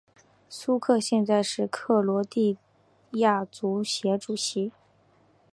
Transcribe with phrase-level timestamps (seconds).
[0.49, 2.57] 苏克现在是克罗地
[3.11, 4.71] 亚足协主席。